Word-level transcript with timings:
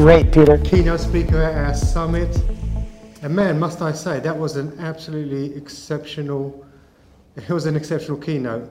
great, 0.00 0.32
Peter. 0.32 0.56
Keynote 0.56 0.98
speaker 0.98 1.42
at 1.42 1.54
our 1.54 1.74
summit. 1.74 2.34
And 3.20 3.36
man, 3.36 3.58
must 3.58 3.82
I 3.82 3.92
say, 3.92 4.18
that 4.20 4.34
was 4.34 4.56
an 4.56 4.74
absolutely 4.78 5.54
exceptional, 5.54 6.64
it 7.36 7.50
was 7.50 7.66
an 7.66 7.76
exceptional 7.76 8.16
keynote. 8.16 8.70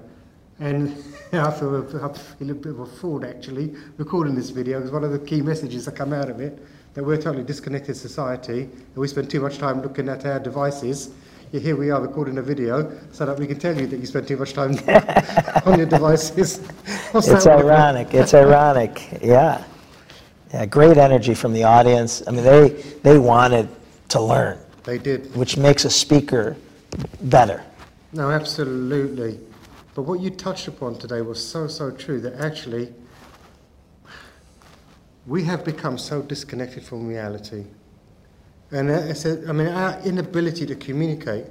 And 0.59 0.89
I 1.33 1.51
feel, 1.51 1.85
I 2.03 2.17
feel 2.17 2.49
a 2.49 2.55
bit 2.55 2.71
of 2.71 2.79
a 2.79 2.85
fool 2.87 3.23
actually 3.23 3.75
recording 3.97 4.33
this 4.33 4.49
video 4.49 4.79
because 4.79 4.91
one 4.91 5.03
of 5.03 5.11
the 5.11 5.19
key 5.19 5.41
messages 5.41 5.85
that 5.85 5.95
come 5.95 6.13
out 6.13 6.31
of 6.31 6.39
it 6.39 6.65
that 6.95 7.03
we're 7.03 7.13
a 7.13 7.21
totally 7.21 7.43
disconnected 7.43 7.95
society 7.95 8.61
and 8.61 8.95
we 8.95 9.07
spend 9.07 9.29
too 9.29 9.39
much 9.39 9.59
time 9.59 9.83
looking 9.83 10.09
at 10.09 10.25
our 10.25 10.39
devices. 10.39 11.11
Here 11.51 11.75
we 11.75 11.91
are 11.91 12.01
recording 12.01 12.39
a 12.39 12.41
video 12.41 12.91
so 13.11 13.27
that 13.27 13.37
we 13.37 13.45
can 13.45 13.59
tell 13.59 13.79
you 13.79 13.85
that 13.85 13.97
you 13.97 14.07
spend 14.07 14.27
too 14.27 14.37
much 14.37 14.53
time 14.53 14.71
on 15.67 15.77
your 15.77 15.87
devices. 15.87 16.59
It's 17.13 17.45
ironic. 17.45 18.15
It's 18.15 18.33
ironic. 18.33 19.19
Yeah. 19.21 19.63
Yeah, 20.53 20.65
great 20.65 20.97
energy 20.97 21.33
from 21.33 21.53
the 21.53 21.63
audience. 21.63 22.23
I 22.27 22.31
mean, 22.31 22.43
they, 22.43 22.69
they 23.03 23.19
wanted 23.19 23.69
to 24.09 24.19
learn. 24.19 24.57
They 24.83 24.97
did. 24.97 25.35
Which 25.35 25.57
makes 25.57 25.85
a 25.85 25.89
speaker 25.89 26.55
better. 27.21 27.63
No, 28.13 28.31
absolutely. 28.31 29.39
But 29.93 30.03
what 30.03 30.19
you 30.19 30.31
touched 30.31 30.67
upon 30.67 30.97
today 30.97 31.21
was 31.21 31.45
so, 31.45 31.67
so 31.67 31.91
true 31.91 32.19
that 32.21 32.33
actually 32.35 32.93
we 35.27 35.43
have 35.43 35.63
become 35.63 35.97
so 35.97 36.23
disconnected 36.23 36.83
from 36.83 37.05
reality. 37.05 37.65
And 38.71 38.91
I, 38.91 39.13
said, 39.13 39.45
I 39.47 39.51
mean, 39.51 39.67
our 39.67 39.99
inability 40.01 40.65
to 40.67 40.75
communicate 40.75 41.45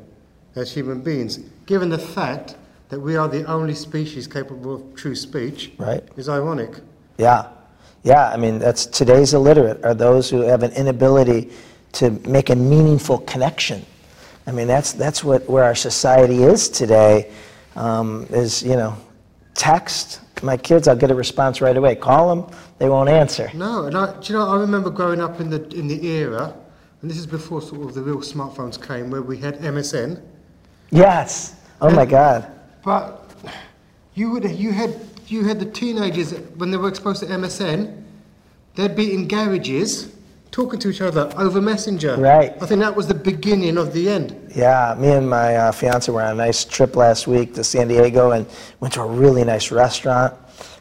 as 0.57 0.73
human 0.73 1.01
beings, 1.01 1.39
given 1.67 1.89
the 1.89 1.99
fact 1.99 2.57
that 2.89 2.99
we 2.99 3.17
are 3.17 3.29
the 3.29 3.45
only 3.45 3.75
species 3.75 4.27
capable 4.27 4.75
of 4.75 4.95
true 4.95 5.15
speech, 5.15 5.73
right. 5.79 6.03
is 6.17 6.29
ironic. 6.29 6.71
Yeah. 7.19 7.51
Yeah, 8.03 8.29
I 8.29 8.37
mean, 8.37 8.59
that's 8.59 8.87
today's 8.87 9.35
illiterate 9.35 9.85
are 9.85 9.95
those 9.95 10.31
who 10.31 10.41
have 10.41 10.63
an 10.63 10.73
inability 10.73 11.51
to 11.93 12.11
make 12.29 12.51
a 12.51 12.57
meaningful 12.57 13.19
connection. 13.19 13.85
I 14.47 14.53
mean, 14.53 14.67
that's, 14.67 14.93
that's 14.93 15.25
what, 15.25 15.49
where 15.49 15.65
our 15.65 15.75
society 15.75 16.43
is 16.43 16.69
today, 16.69 17.31
um, 17.77 18.27
is, 18.31 18.63
you 18.63 18.77
know, 18.77 18.97
text. 19.55 20.21
My 20.43 20.57
kids, 20.57 20.89
I'll 20.89 20.97
get 20.97 21.11
a 21.11 21.15
response 21.15 21.61
right 21.61 21.77
away. 21.77 21.97
Call 21.97 22.35
them, 22.35 22.57
they 22.79 22.89
won't 22.89 23.09
answer. 23.09 23.51
No, 23.55 23.85
and 23.85 23.97
I, 23.97 24.19
do 24.21 24.33
you 24.33 24.39
know, 24.39 24.49
I 24.49 24.57
remember 24.59 24.91
growing 24.91 25.21
up 25.21 25.41
in 25.41 25.51
the, 25.51 25.67
in 25.71 25.89
the 25.89 26.07
era, 26.07 26.55
and 27.03 27.11
this 27.11 27.19
is 27.19 27.27
before 27.27 27.61
sort 27.61 27.83
of 27.83 27.95
the 27.95 28.03
real 28.03 28.19
smartphones 28.19 28.81
came, 28.85 29.11
where 29.11 29.23
we 29.23 29.37
had 29.39 29.59
MSN. 29.59 30.23
Yes. 30.91 31.57
Oh 31.81 31.89
and, 31.89 31.97
my 31.97 32.07
God. 32.07 32.51
But 32.85 33.31
you 34.15 34.31
would 34.31 34.51
you 34.51 34.73
had 34.73 35.08
you 35.31 35.45
had 35.45 35.61
the 35.61 35.67
teenagers 35.67 36.33
when 36.57 36.71
they 36.71 36.77
were 36.77 36.89
exposed 36.89 37.21
to 37.23 37.27
MSN, 37.27 38.03
they'd 38.75 38.97
be 38.97 39.15
in 39.15 39.29
garages 39.29 40.15
talking 40.51 40.79
to 40.81 40.89
each 40.89 41.01
other 41.01 41.31
over 41.37 41.61
Messenger. 41.61 42.17
Right. 42.17 42.53
I 42.63 42.67
think 42.67 42.81
that 42.81 42.95
was 42.95 43.07
the 43.07 43.15
beginning 43.15 43.77
of 43.77 43.93
the 43.93 44.09
end. 44.09 44.53
Yeah, 44.55 44.95
me 44.99 45.13
and 45.13 45.29
my 45.29 45.57
uh, 45.57 45.73
fiance 45.73 46.11
were 46.11 46.23
on 46.23 46.33
a 46.33 46.35
nice 46.35 46.65
trip 46.65 46.97
last 46.97 47.27
week 47.27 47.55
to 47.55 47.65
San 47.65 47.89
Diego 47.89 48.31
and 48.33 48.47
went 48.81 48.95
to 48.95 49.03
a 49.03 49.07
really 49.07 49.45
nice 49.45 49.71
restaurant. 49.71 50.35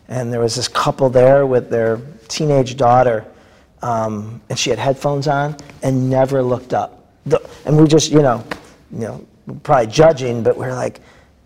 And 0.08 0.32
there 0.32 0.40
was 0.40 0.56
this 0.56 0.68
couple 0.68 1.10
there 1.10 1.46
with 1.46 1.70
their 1.70 2.00
teenage 2.30 2.78
daughter, 2.78 3.26
um, 3.82 4.42
and 4.50 4.58
she 4.58 4.70
had 4.70 4.80
headphones 4.80 5.28
on 5.28 5.58
and 5.84 6.10
never 6.10 6.42
looked 6.42 6.74
up. 6.74 7.12
And 7.66 7.78
we 7.78 7.88
just, 7.88 8.10
you 8.10 8.22
know, 8.22 8.44
you 8.92 9.00
know, 9.00 9.28
probably 9.64 9.88
judging, 9.88 10.44
but 10.44 10.58
we're 10.58 10.74
like, 10.74 11.02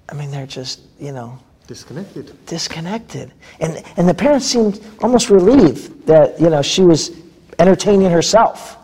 I 0.10 0.14
mean, 0.14 0.30
they're 0.30 0.46
just, 0.46 0.82
you 1.00 1.12
know, 1.12 1.40
disconnected. 1.68 2.46
Disconnected. 2.46 3.32
And 3.60 3.84
and 3.98 4.08
the 4.08 4.14
parents 4.14 4.46
seemed 4.46 4.84
almost 5.02 5.30
relieved 5.30 6.06
that, 6.08 6.40
you 6.40 6.50
know, 6.50 6.62
she 6.62 6.82
was 6.82 7.12
entertaining 7.60 8.10
herself. 8.12 8.78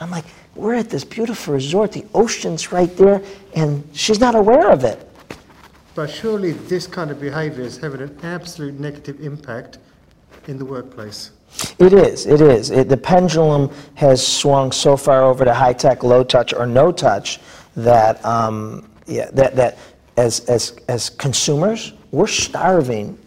I'm 0.00 0.10
like, 0.10 0.24
we're 0.54 0.74
at 0.74 0.90
this 0.90 1.04
beautiful 1.04 1.54
resort, 1.54 1.92
the 1.92 2.04
ocean's 2.14 2.72
right 2.72 2.94
there, 2.96 3.22
and 3.54 3.88
she's 3.92 4.18
not 4.18 4.34
aware 4.34 4.70
of 4.70 4.84
it. 4.84 5.06
But 5.94 6.10
surely 6.10 6.52
this 6.52 6.86
kind 6.86 7.10
of 7.10 7.20
behavior 7.20 7.62
is 7.64 7.78
having 7.78 8.00
an 8.00 8.18
absolute 8.22 8.78
negative 8.78 9.20
impact 9.20 9.78
in 10.48 10.58
the 10.58 10.64
workplace. 10.64 11.30
It 11.78 11.92
is, 11.92 12.26
it 12.26 12.40
is. 12.40 12.70
It, 12.70 12.88
the 12.88 12.96
pendulum 12.96 13.70
has 13.94 14.24
swung 14.24 14.72
so 14.72 14.96
far 14.96 15.22
over 15.24 15.44
to 15.44 15.52
high 15.52 15.72
tech, 15.72 16.02
low 16.02 16.22
touch, 16.22 16.54
or 16.54 16.66
no 16.66 16.92
touch 16.92 17.40
that, 17.76 18.24
um, 18.24 18.88
yeah, 19.06 19.30
that, 19.32 19.56
that 19.56 19.78
as, 20.16 20.40
as, 20.40 20.78
as 20.88 21.10
consumers, 21.10 21.92
we're 22.10 22.26
starving 22.26 23.18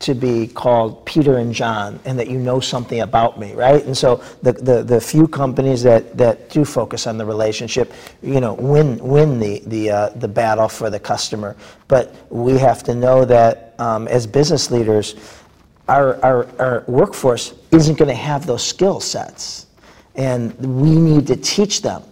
to 0.00 0.14
be 0.14 0.46
called 0.46 1.04
Peter 1.04 1.38
and 1.38 1.52
John 1.52 1.98
and 2.04 2.18
that 2.18 2.28
you 2.28 2.38
know 2.38 2.60
something 2.60 3.00
about 3.00 3.38
me, 3.38 3.54
right? 3.54 3.84
And 3.84 3.96
so 3.96 4.22
the, 4.42 4.52
the, 4.52 4.82
the 4.82 5.00
few 5.00 5.26
companies 5.26 5.82
that, 5.82 6.16
that 6.16 6.50
do 6.50 6.64
focus 6.64 7.06
on 7.06 7.18
the 7.18 7.26
relationship, 7.26 7.92
you 8.22 8.40
know, 8.40 8.54
win, 8.54 8.98
win 8.98 9.40
the, 9.40 9.60
the, 9.66 9.90
uh, 9.90 10.08
the 10.10 10.28
battle 10.28 10.68
for 10.68 10.88
the 10.88 11.00
customer. 11.00 11.56
But 11.88 12.14
we 12.30 12.58
have 12.58 12.84
to 12.84 12.94
know 12.94 13.24
that 13.24 13.74
um, 13.78 14.06
as 14.06 14.26
business 14.26 14.70
leaders, 14.70 15.16
our, 15.88 16.22
our, 16.24 16.46
our 16.60 16.84
workforce 16.86 17.54
isn't 17.72 17.98
going 17.98 18.08
to 18.08 18.14
have 18.14 18.46
those 18.46 18.64
skill 18.64 19.00
sets. 19.00 19.66
And 20.14 20.54
we 20.80 20.94
need 20.94 21.26
to 21.28 21.36
teach 21.36 21.82
them. 21.82 22.02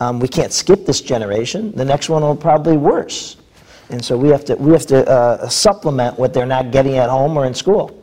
Um, 0.00 0.18
we 0.18 0.28
can't 0.28 0.52
skip 0.52 0.86
this 0.86 1.00
generation. 1.00 1.72
The 1.72 1.84
next 1.84 2.08
one 2.08 2.22
will 2.22 2.36
probably 2.36 2.76
worse. 2.76 3.36
And 3.90 4.04
so 4.04 4.16
we 4.16 4.28
have 4.28 4.44
to, 4.46 4.54
we 4.56 4.72
have 4.72 4.86
to 4.86 5.08
uh, 5.08 5.48
supplement 5.48 6.18
what 6.18 6.32
they're 6.32 6.46
not 6.46 6.70
getting 6.70 6.96
at 6.96 7.10
home 7.10 7.36
or 7.36 7.46
in 7.46 7.54
school. 7.54 8.02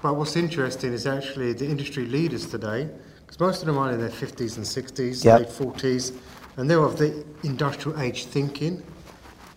But 0.00 0.16
what's 0.16 0.36
interesting 0.36 0.92
is 0.92 1.06
actually 1.06 1.52
the 1.54 1.66
industry 1.66 2.06
leaders 2.06 2.46
today, 2.46 2.88
because 3.20 3.40
most 3.40 3.62
of 3.62 3.66
them 3.66 3.78
are 3.78 3.92
in 3.92 3.98
their 3.98 4.10
50s 4.10 4.56
and 4.56 4.64
60s, 4.64 5.24
yep. 5.24 5.40
late 5.40 5.48
40s, 5.48 6.16
and 6.56 6.70
they're 6.70 6.82
of 6.82 6.98
the 6.98 7.24
industrial 7.42 8.00
age 8.00 8.26
thinking. 8.26 8.82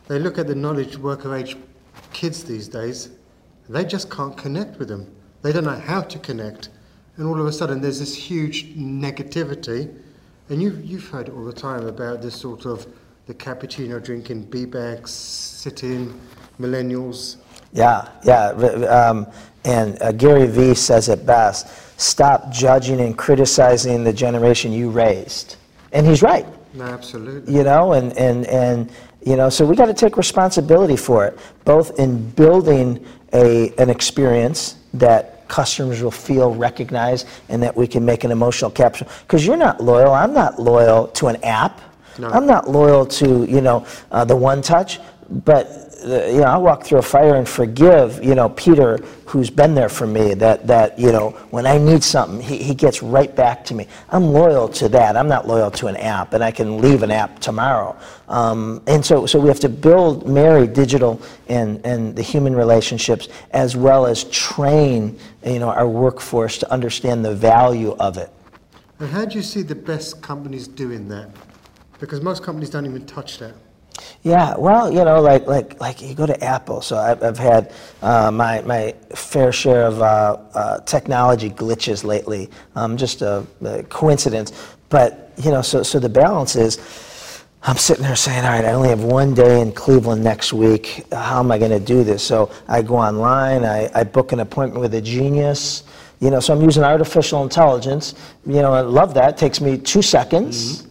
They 0.07 0.17
look 0.17 0.37
at 0.39 0.47
the 0.47 0.55
knowledge 0.55 0.97
worker 0.97 1.35
age 1.35 1.55
kids 2.11 2.43
these 2.43 2.67
days, 2.67 3.09
they 3.69 3.85
just 3.85 4.09
can't 4.09 4.35
connect 4.35 4.79
with 4.79 4.89
them. 4.89 5.13
They 5.41 5.53
don't 5.53 5.63
know 5.63 5.79
how 5.79 6.01
to 6.01 6.19
connect. 6.19 6.69
And 7.17 7.27
all 7.27 7.39
of 7.39 7.45
a 7.45 7.51
sudden, 7.51 7.81
there's 7.81 7.99
this 7.99 8.15
huge 8.15 8.75
negativity. 8.75 9.93
And 10.49 10.61
you, 10.61 10.79
you've 10.83 11.07
heard 11.07 11.29
all 11.29 11.45
the 11.45 11.53
time 11.53 11.87
about 11.87 12.21
this 12.21 12.35
sort 12.35 12.65
of 12.65 12.85
the 13.27 13.33
cappuccino 13.33 14.03
drinking, 14.03 14.43
B-bags, 14.43 15.11
sitting, 15.11 16.19
millennials. 16.59 17.37
Yeah, 17.73 18.09
yeah. 18.23 18.49
Um, 18.49 19.27
and 19.63 20.01
uh, 20.01 20.11
Gary 20.11 20.47
Vee 20.47 20.73
says 20.73 21.09
it 21.09 21.25
best 21.25 21.67
stop 22.01 22.49
judging 22.49 22.99
and 22.99 23.15
criticizing 23.15 24.03
the 24.03 24.11
generation 24.11 24.71
you 24.71 24.89
raised. 24.89 25.57
And 25.91 26.05
he's 26.05 26.23
right. 26.23 26.47
No, 26.73 26.85
absolutely. 26.85 27.53
You 27.53 27.63
know, 27.63 27.93
and, 27.93 28.11
and, 28.17 28.47
and 28.47 28.91
you 29.23 29.35
know, 29.35 29.49
so 29.49 29.65
we 29.65 29.75
got 29.75 29.85
to 29.85 29.93
take 29.93 30.17
responsibility 30.17 30.95
for 30.95 31.25
it, 31.27 31.37
both 31.63 31.99
in 31.99 32.27
building 32.31 33.05
a, 33.33 33.71
an 33.77 33.89
experience 33.89 34.77
that 34.95 35.47
customers 35.47 36.01
will 36.01 36.09
feel 36.09 36.55
recognized 36.55 37.27
and 37.49 37.61
that 37.61 37.75
we 37.75 37.85
can 37.85 38.03
make 38.03 38.23
an 38.23 38.31
emotional 38.31 38.71
capture. 38.71 39.05
Because 39.21 39.45
you're 39.45 39.57
not 39.57 39.83
loyal, 39.83 40.13
I'm 40.13 40.33
not 40.33 40.59
loyal 40.59 41.07
to 41.09 41.27
an 41.27 41.43
app. 41.43 41.81
No. 42.17 42.29
I'm 42.29 42.45
not 42.45 42.69
loyal 42.69 43.05
to, 43.05 43.45
you 43.45 43.61
know, 43.61 43.85
uh, 44.11 44.25
the 44.25 44.35
one 44.35 44.61
touch, 44.61 44.99
but 45.29 45.91
uh, 46.03 46.25
you 46.25 46.37
know, 46.37 46.45
I 46.45 46.57
walk 46.57 46.83
through 46.83 46.97
a 46.97 47.03
fire 47.03 47.35
and 47.35 47.47
forgive, 47.47 48.23
you 48.23 48.33
know, 48.33 48.49
Peter, 48.49 48.97
who's 49.25 49.51
been 49.51 49.75
there 49.75 49.87
for 49.87 50.07
me, 50.07 50.33
that, 50.33 50.65
that 50.65 50.97
you 50.97 51.11
know, 51.11 51.29
when 51.51 51.67
I 51.67 51.77
need 51.77 52.03
something, 52.03 52.41
he, 52.41 52.57
he 52.57 52.73
gets 52.73 53.03
right 53.03 53.33
back 53.35 53.63
to 53.65 53.75
me. 53.75 53.87
I'm 54.09 54.23
loyal 54.25 54.67
to 54.69 54.89
that. 54.89 55.15
I'm 55.15 55.27
not 55.27 55.47
loyal 55.47 55.69
to 55.71 55.87
an 55.87 55.95
app, 55.97 56.33
and 56.33 56.43
I 56.43 56.49
can 56.49 56.81
leave 56.81 57.03
an 57.03 57.11
app 57.11 57.37
tomorrow. 57.39 57.95
Um, 58.29 58.81
and 58.87 59.05
so, 59.05 59.27
so 59.27 59.39
we 59.39 59.47
have 59.47 59.59
to 59.59 59.69
build, 59.69 60.27
marry 60.27 60.65
digital 60.65 61.21
and, 61.47 61.85
and 61.85 62.15
the 62.15 62.23
human 62.23 62.55
relationships, 62.55 63.27
as 63.51 63.75
well 63.75 64.07
as 64.07 64.23
train, 64.25 65.19
you 65.45 65.59
know, 65.59 65.69
our 65.69 65.87
workforce 65.87 66.57
to 66.59 66.71
understand 66.71 67.23
the 67.23 67.35
value 67.35 67.91
of 67.99 68.17
it. 68.17 68.31
And 68.99 69.09
how 69.09 69.25
do 69.25 69.35
you 69.35 69.43
see 69.43 69.61
the 69.61 69.75
best 69.75 70.21
companies 70.21 70.67
doing 70.67 71.07
that? 71.09 71.29
Because 72.01 72.19
most 72.19 72.41
companies 72.41 72.71
don't 72.71 72.87
even 72.87 73.05
touch 73.05 73.37
that. 73.37 73.53
Yeah, 74.23 74.55
well, 74.57 74.91
you 74.91 75.05
know, 75.05 75.21
like 75.21 75.45
like 75.45 75.79
like 75.79 76.01
you 76.01 76.15
go 76.15 76.25
to 76.25 76.43
Apple. 76.43 76.81
So 76.81 76.97
I've, 76.97 77.23
I've 77.23 77.37
had 77.37 77.73
uh, 78.01 78.31
my 78.31 78.61
my 78.63 78.95
fair 79.15 79.51
share 79.51 79.83
of 79.83 80.01
uh, 80.01 80.37
uh, 80.53 80.79
technology 80.79 81.49
glitches 81.49 82.03
lately. 82.03 82.49
Um, 82.75 82.97
just 82.97 83.21
a, 83.21 83.45
a, 83.63 83.83
coincidence, 83.83 84.51
but 84.89 85.31
you 85.37 85.51
know, 85.51 85.61
so 85.61 85.83
so 85.83 85.99
the 85.99 86.09
balance 86.09 86.55
is. 86.55 86.79
I'm 87.63 87.77
sitting 87.77 88.03
there 88.03 88.15
saying, 88.15 88.43
all 88.43 88.49
right, 88.49 88.65
I 88.65 88.71
only 88.71 88.89
have 88.89 89.03
one 89.03 89.35
day 89.35 89.61
in 89.61 89.71
Cleveland 89.71 90.23
next 90.23 90.51
week. 90.51 91.05
How 91.11 91.39
am 91.41 91.51
I 91.51 91.59
going 91.59 91.69
to 91.69 91.79
do 91.79 92.03
this? 92.03 92.23
So 92.23 92.49
I 92.67 92.81
go 92.81 92.95
online, 92.95 93.63
I, 93.63 93.87
I 93.93 94.03
book 94.03 94.31
an 94.31 94.39
appointment 94.39 94.81
with 94.81 94.95
a 94.95 95.01
genius. 95.01 95.83
You 96.19 96.31
know, 96.31 96.39
so 96.39 96.55
I'm 96.55 96.61
using 96.63 96.83
artificial 96.83 97.43
intelligence. 97.43 98.15
You 98.47 98.63
know, 98.63 98.73
I 98.73 98.81
love 98.81 99.13
that. 99.13 99.35
It 99.35 99.37
takes 99.37 99.61
me 99.61 99.77
two 99.77 100.01
seconds. 100.01 100.81
Mm-hmm 100.81 100.90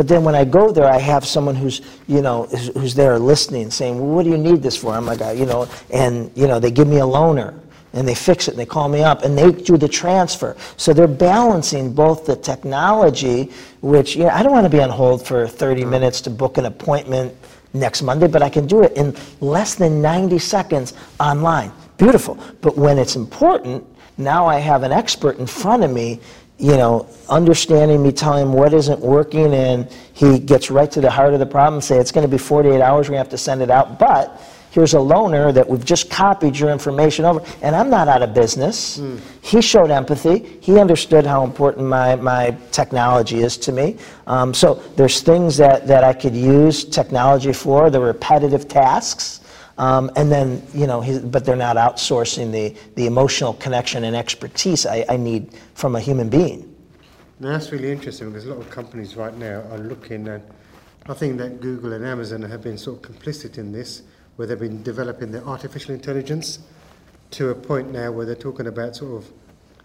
but 0.00 0.08
then 0.08 0.24
when 0.24 0.34
I 0.34 0.46
go 0.46 0.72
there, 0.72 0.86
I 0.86 0.96
have 0.96 1.26
someone 1.26 1.54
who's, 1.54 1.82
you 2.06 2.22
know, 2.22 2.44
who's 2.44 2.94
there 2.94 3.18
listening, 3.18 3.70
saying, 3.70 3.98
well, 3.98 4.14
what 4.14 4.24
do 4.24 4.30
you 4.30 4.38
need 4.38 4.62
this 4.62 4.74
for? 4.74 4.94
I'm 4.94 5.04
like, 5.04 5.20
you 5.36 5.44
know, 5.44 5.68
and, 5.92 6.32
you 6.34 6.46
know, 6.46 6.58
they 6.58 6.70
give 6.70 6.88
me 6.88 7.00
a 7.00 7.02
loaner. 7.02 7.52
and 7.92 8.08
they 8.08 8.14
fix 8.14 8.48
it 8.48 8.52
and 8.52 8.58
they 8.58 8.64
call 8.64 8.88
me 8.88 9.02
up 9.02 9.24
and 9.24 9.36
they 9.36 9.52
do 9.52 9.76
the 9.76 9.88
transfer. 9.88 10.56
So 10.78 10.94
they're 10.94 11.06
balancing 11.06 11.92
both 11.92 12.24
the 12.24 12.34
technology, 12.34 13.50
which 13.82 14.16
you 14.16 14.24
know, 14.24 14.30
I 14.30 14.42
don't 14.42 14.52
want 14.52 14.64
to 14.64 14.70
be 14.70 14.80
on 14.80 14.88
hold 14.88 15.26
for 15.26 15.46
30 15.46 15.84
minutes 15.84 16.22
to 16.22 16.30
book 16.30 16.56
an 16.56 16.64
appointment 16.64 17.34
next 17.74 18.00
Monday, 18.00 18.26
but 18.26 18.42
I 18.42 18.48
can 18.48 18.66
do 18.66 18.82
it 18.82 18.92
in 18.96 19.14
less 19.42 19.74
than 19.74 20.00
90 20.00 20.38
seconds 20.38 20.94
online. 21.18 21.72
Beautiful. 21.98 22.38
But 22.62 22.74
when 22.74 22.98
it's 22.98 23.16
important, 23.16 23.84
now 24.16 24.46
I 24.46 24.60
have 24.60 24.82
an 24.82 24.92
expert 24.92 25.38
in 25.38 25.46
front 25.46 25.84
of 25.84 25.90
me, 25.90 26.20
you 26.60 26.76
know, 26.76 27.08
understanding 27.28 28.02
me, 28.02 28.12
telling 28.12 28.42
him 28.42 28.52
what 28.52 28.74
isn't 28.74 29.00
working, 29.00 29.54
and 29.54 29.90
he 30.12 30.38
gets 30.38 30.70
right 30.70 30.90
to 30.90 31.00
the 31.00 31.10
heart 31.10 31.32
of 31.32 31.40
the 31.40 31.46
problem, 31.46 31.74
and 31.74 31.84
say 31.84 31.96
it's 31.96 32.12
going 32.12 32.26
to 32.26 32.30
be 32.30 32.38
48 32.38 32.80
hours, 32.82 33.08
we 33.08 33.16
have 33.16 33.30
to 33.30 33.38
send 33.38 33.62
it 33.62 33.70
out, 33.70 33.98
but 33.98 34.40
here's 34.70 34.94
a 34.94 34.98
loaner 34.98 35.52
that 35.52 35.68
we've 35.68 35.84
just 35.84 36.10
copied 36.10 36.56
your 36.56 36.70
information 36.70 37.24
over, 37.24 37.42
and 37.62 37.74
I'm 37.74 37.88
not 37.88 38.08
out 38.08 38.22
of 38.22 38.34
business. 38.34 38.98
Mm. 38.98 39.20
He 39.42 39.62
showed 39.62 39.90
empathy. 39.90 40.58
He 40.60 40.78
understood 40.78 41.26
how 41.26 41.44
important 41.44 41.86
my, 41.86 42.14
my 42.16 42.56
technology 42.70 43.40
is 43.40 43.56
to 43.58 43.72
me. 43.72 43.96
Um, 44.26 44.52
so 44.52 44.74
there's 44.96 45.22
things 45.22 45.56
that, 45.56 45.86
that 45.86 46.04
I 46.04 46.12
could 46.12 46.34
use 46.36 46.84
technology 46.84 47.52
for, 47.52 47.90
the 47.90 48.00
repetitive 48.00 48.68
tasks. 48.68 49.39
Um, 49.80 50.10
and 50.14 50.30
then, 50.30 50.62
you 50.74 50.86
know, 50.86 51.02
but 51.24 51.46
they're 51.46 51.56
not 51.56 51.76
outsourcing 51.76 52.52
the, 52.52 52.76
the 52.96 53.06
emotional 53.06 53.54
connection 53.54 54.04
and 54.04 54.14
expertise 54.14 54.84
I, 54.84 55.06
I 55.08 55.16
need 55.16 55.54
from 55.72 55.96
a 55.96 56.00
human 56.00 56.28
being. 56.28 56.76
Now, 57.38 57.52
that's 57.52 57.72
really 57.72 57.90
interesting 57.90 58.28
because 58.28 58.44
a 58.44 58.50
lot 58.50 58.58
of 58.58 58.68
companies 58.68 59.16
right 59.16 59.34
now 59.34 59.62
are 59.70 59.78
looking 59.78 60.28
at, 60.28 60.42
I 61.06 61.14
think 61.14 61.38
that 61.38 61.62
Google 61.62 61.94
and 61.94 62.04
Amazon 62.04 62.42
have 62.42 62.62
been 62.62 62.76
sort 62.76 63.02
of 63.02 63.10
complicit 63.10 63.56
in 63.56 63.72
this 63.72 64.02
where 64.36 64.46
they've 64.46 64.58
been 64.58 64.82
developing 64.82 65.32
their 65.32 65.46
artificial 65.46 65.94
intelligence 65.94 66.58
to 67.30 67.48
a 67.48 67.54
point 67.54 67.90
now 67.90 68.12
where 68.12 68.26
they're 68.26 68.34
talking 68.34 68.66
about 68.66 68.96
sort 68.96 69.22
of 69.22 69.32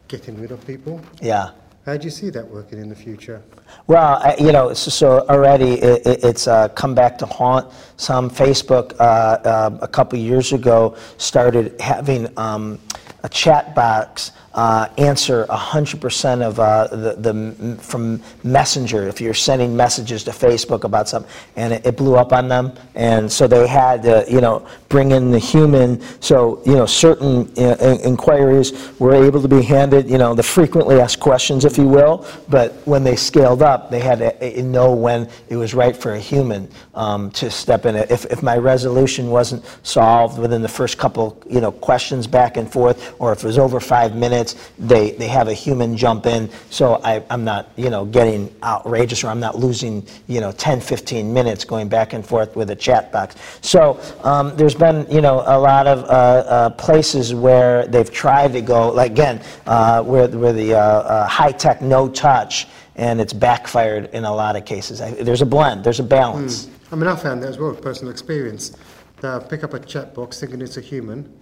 getting 0.09 0.37
rid 0.41 0.51
of 0.51 0.67
people. 0.67 0.99
Yeah. 1.21 1.51
How 1.85 1.95
do 1.95 2.03
you 2.03 2.09
see 2.09 2.31
that 2.31 2.49
working 2.49 2.79
in 2.79 2.89
the 2.89 2.95
future? 2.95 3.43
Well, 3.85 4.19
I, 4.23 4.35
you 4.39 4.51
know, 4.51 4.73
so, 4.73 4.89
so 4.89 5.27
already 5.29 5.73
it, 5.73 6.23
it's 6.23 6.47
uh, 6.47 6.69
come 6.69 6.95
back 6.95 7.15
to 7.19 7.27
haunt 7.27 7.71
some. 7.97 8.27
Facebook 8.27 8.99
uh, 8.99 9.03
uh, 9.03 9.77
a 9.83 9.87
couple 9.87 10.17
years 10.17 10.51
ago 10.51 10.97
started 11.17 11.79
having 11.79 12.27
um, 12.39 12.79
a 13.21 13.29
chat 13.29 13.75
box 13.75 14.31
uh, 14.55 14.87
answer 14.97 15.45
100% 15.47 16.41
of 16.41 16.59
uh, 16.59 16.87
the, 16.87 17.15
the 17.15 17.77
from 17.81 18.21
Messenger 18.43 19.07
if 19.07 19.19
you're 19.19 19.33
sending 19.33 19.75
messages 19.75 20.23
to 20.23 20.31
Facebook 20.31 20.85
about 20.85 21.09
something, 21.09 21.29
and 21.57 21.73
it, 21.73 21.85
it 21.85 21.97
blew 21.97 22.15
up 22.15 22.31
on 22.31 22.47
them, 22.47 22.73
and 22.95 23.29
so 23.29 23.47
they 23.47 23.67
had 23.67 24.01
to, 24.03 24.25
you 24.29 24.39
know, 24.39 24.65
bring 24.87 25.11
in 25.11 25.29
the 25.29 25.39
human. 25.39 26.01
So 26.21 26.61
you 26.65 26.75
know, 26.75 26.85
certain 26.85 27.51
uh, 27.57 27.99
inquiries 28.03 28.97
were 28.97 29.13
able 29.13 29.41
to 29.41 29.47
be 29.49 29.61
handed, 29.61 30.09
you 30.09 30.17
know, 30.17 30.33
the 30.33 30.43
frequently 30.43 31.01
asked 31.01 31.19
questions, 31.19 31.65
if 31.65 31.77
you 31.77 31.87
will. 31.87 32.25
But 32.47 32.73
when 32.85 33.03
they 33.03 33.17
scaled 33.17 33.61
up, 33.61 33.91
they 33.91 33.99
had 33.99 34.39
to 34.39 34.63
know 34.63 34.93
when 34.93 35.29
it 35.49 35.57
was 35.57 35.73
right 35.73 35.95
for 35.95 36.13
a 36.13 36.19
human 36.19 36.69
um, 36.93 37.29
to 37.31 37.51
step 37.51 37.85
in. 37.85 37.97
If, 37.97 38.25
if 38.25 38.41
my 38.41 38.57
resolution 38.57 39.29
wasn't 39.29 39.65
solved 39.83 40.39
within 40.39 40.61
the 40.61 40.69
first 40.69 40.97
couple, 40.97 41.41
you 41.49 41.59
know, 41.59 41.73
questions 41.73 42.25
back 42.25 42.55
and 42.55 42.71
forth, 42.71 43.15
or 43.19 43.33
if 43.33 43.43
it 43.43 43.47
was 43.47 43.57
over 43.57 43.81
five 43.81 44.15
minutes 44.15 44.44
minutes, 44.53 44.71
they, 44.77 45.11
they 45.11 45.27
have 45.27 45.47
a 45.47 45.53
human 45.53 45.97
jump 45.97 46.25
in, 46.25 46.49
so 46.69 47.01
I, 47.03 47.23
I'm 47.29 47.43
not, 47.43 47.69
you 47.75 47.89
know, 47.89 48.05
getting 48.05 48.53
outrageous 48.63 49.23
or 49.23 49.27
I'm 49.27 49.39
not 49.39 49.57
losing, 49.57 50.05
you 50.27 50.41
know, 50.41 50.51
10, 50.51 50.81
15 50.81 51.33
minutes 51.33 51.65
going 51.65 51.89
back 51.89 52.13
and 52.13 52.25
forth 52.25 52.55
with 52.55 52.69
a 52.69 52.75
chat 52.75 53.11
box. 53.11 53.35
So 53.61 53.99
um, 54.23 54.55
there's 54.55 54.75
been, 54.75 55.05
you 55.09 55.21
know, 55.21 55.43
a 55.45 55.57
lot 55.57 55.87
of 55.87 56.03
uh, 56.03 56.07
uh, 56.07 56.69
places 56.71 57.33
where 57.33 57.87
they've 57.87 58.11
tried 58.11 58.53
to 58.53 58.61
go, 58.61 58.89
like 58.89 59.11
again, 59.11 59.41
uh, 59.65 60.03
where, 60.03 60.27
where 60.27 60.53
the 60.53 60.73
uh, 60.73 60.79
uh, 60.79 61.27
high-tech, 61.27 61.81
no-touch, 61.81 62.67
and 62.97 63.19
it's 63.19 63.33
backfired 63.33 64.09
in 64.13 64.23
a 64.25 64.33
lot 64.33 64.55
of 64.55 64.65
cases. 64.65 65.01
I, 65.01 65.11
there's 65.11 65.41
a 65.41 65.45
blend, 65.45 65.83
there's 65.83 65.99
a 65.99 66.03
balance. 66.03 66.65
Mm. 66.65 66.71
I 66.91 66.95
mean, 66.95 67.07
I 67.07 67.15
found 67.15 67.43
that 67.43 67.49
as 67.49 67.57
well, 67.57 67.73
personal 67.73 68.11
experience. 68.11 68.77
That 69.21 69.41
I 69.41 69.45
pick 69.45 69.63
up 69.63 69.73
a 69.73 69.79
chat 69.79 70.13
box 70.13 70.39
thinking 70.39 70.61
it's 70.61 70.77
a 70.77 70.81
human, 70.81 71.33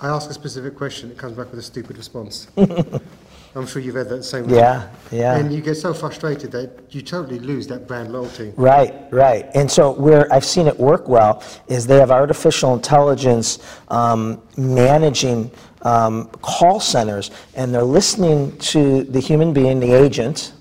I 0.00 0.08
ask 0.08 0.30
a 0.30 0.34
specific 0.34 0.76
question, 0.76 1.10
it 1.10 1.18
comes 1.18 1.36
back 1.36 1.50
with 1.50 1.58
a 1.58 1.62
stupid 1.62 1.96
response. 1.96 2.46
I'm 3.56 3.66
sure 3.66 3.82
you've 3.82 3.96
had 3.96 4.08
that 4.10 4.22
same 4.22 4.46
way. 4.46 4.56
Yeah, 4.56 4.88
yeah. 5.10 5.36
And 5.36 5.52
you 5.52 5.60
get 5.60 5.74
so 5.74 5.92
frustrated 5.92 6.52
that 6.52 6.70
you 6.90 7.02
totally 7.02 7.40
lose 7.40 7.66
that 7.68 7.88
brand 7.88 8.12
loyalty. 8.12 8.52
Right, 8.56 8.94
right. 9.10 9.46
And 9.54 9.68
so 9.68 9.90
where 9.90 10.32
I've 10.32 10.44
seen 10.44 10.68
it 10.68 10.78
work 10.78 11.08
well 11.08 11.42
is 11.66 11.86
they 11.86 11.96
have 11.96 12.12
artificial 12.12 12.74
intelligence 12.74 13.58
um, 13.88 14.40
managing 14.56 15.50
um, 15.82 16.28
call 16.42 16.78
centers, 16.78 17.32
and 17.54 17.74
they're 17.74 17.82
listening 17.82 18.56
to 18.58 19.02
the 19.04 19.18
human 19.18 19.52
being, 19.52 19.80
the 19.80 19.92
agent, 19.92 20.52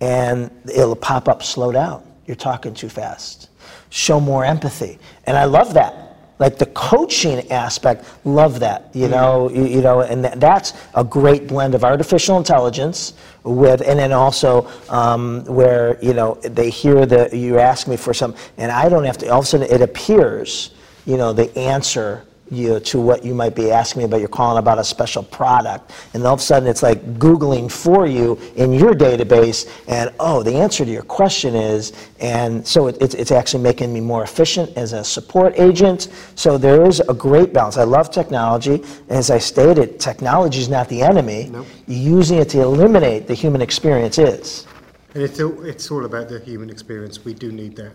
and 0.00 0.50
it'll 0.74 0.96
pop 0.96 1.28
up, 1.28 1.44
slow 1.44 1.70
down. 1.70 2.02
You're 2.26 2.34
talking 2.34 2.74
too 2.74 2.88
fast. 2.88 3.50
Show 3.90 4.18
more 4.18 4.44
empathy. 4.44 4.98
And 5.26 5.36
I 5.36 5.44
love 5.44 5.74
that 5.74 6.11
like 6.42 6.58
the 6.58 6.66
coaching 6.66 7.50
aspect 7.52 8.04
love 8.24 8.58
that 8.58 8.90
you 8.92 9.04
mm-hmm. 9.04 9.12
know 9.12 9.48
you, 9.48 9.64
you, 9.76 9.80
know 9.80 10.00
and 10.00 10.24
that's 10.24 10.74
a 10.94 11.04
great 11.04 11.46
blend 11.46 11.72
of 11.74 11.84
artificial 11.84 12.36
intelligence 12.36 13.14
with 13.44 13.80
and 13.80 13.96
then 13.98 14.12
also 14.12 14.68
um, 14.90 15.44
where 15.44 16.02
you 16.04 16.12
know 16.12 16.34
they 16.42 16.68
hear 16.68 17.06
that 17.06 17.32
you 17.32 17.60
ask 17.60 17.86
me 17.86 17.96
for 17.96 18.12
some 18.12 18.34
and 18.58 18.72
i 18.72 18.88
don't 18.88 19.04
have 19.04 19.16
to 19.16 19.28
all 19.28 19.38
of 19.38 19.44
a 19.44 19.48
sudden 19.48 19.70
it 19.70 19.80
appears 19.80 20.74
you 21.06 21.16
know 21.16 21.32
the 21.32 21.56
answer 21.56 22.24
you 22.52 22.80
to 22.80 23.00
what 23.00 23.24
you 23.24 23.34
might 23.34 23.54
be 23.54 23.70
asking 23.70 24.00
me 24.00 24.04
about. 24.04 24.20
You're 24.20 24.28
calling 24.28 24.58
about 24.58 24.78
a 24.78 24.84
special 24.84 25.22
product, 25.22 25.92
and 26.14 26.24
all 26.24 26.34
of 26.34 26.40
a 26.40 26.42
sudden 26.42 26.68
it's 26.68 26.82
like 26.82 27.18
Googling 27.18 27.70
for 27.70 28.06
you 28.06 28.38
in 28.56 28.72
your 28.72 28.92
database, 28.92 29.68
and 29.88 30.12
oh, 30.20 30.42
the 30.42 30.54
answer 30.54 30.84
to 30.84 30.90
your 30.90 31.02
question 31.02 31.54
is, 31.54 31.92
and 32.20 32.66
so 32.66 32.86
it, 32.86 32.96
it's, 33.00 33.14
it's 33.14 33.32
actually 33.32 33.62
making 33.62 33.92
me 33.92 34.00
more 34.00 34.22
efficient 34.22 34.76
as 34.76 34.92
a 34.92 35.02
support 35.02 35.58
agent. 35.58 36.08
So 36.34 36.58
there 36.58 36.86
is 36.86 37.00
a 37.00 37.14
great 37.14 37.52
balance. 37.52 37.76
I 37.76 37.84
love 37.84 38.10
technology. 38.10 38.84
As 39.08 39.30
I 39.30 39.38
stated, 39.38 39.98
technology 39.98 40.60
is 40.60 40.68
not 40.68 40.88
the 40.88 41.02
enemy. 41.02 41.48
Nope. 41.50 41.66
Using 41.86 42.38
it 42.38 42.48
to 42.50 42.60
eliminate 42.60 43.26
the 43.26 43.34
human 43.34 43.60
experience 43.60 44.18
is. 44.18 44.66
And 45.14 45.22
it's 45.22 45.40
all, 45.40 45.64
it's 45.64 45.90
all 45.90 46.04
about 46.04 46.28
the 46.28 46.40
human 46.40 46.70
experience. 46.70 47.24
We 47.24 47.34
do 47.34 47.52
need 47.52 47.76
that. 47.76 47.92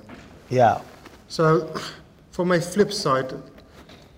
Yeah. 0.50 0.82
So, 1.28 1.74
from 2.32 2.52
a 2.52 2.62
flip 2.62 2.94
side, 2.94 3.34